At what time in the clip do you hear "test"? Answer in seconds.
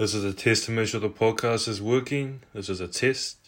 0.32-0.64, 2.88-3.39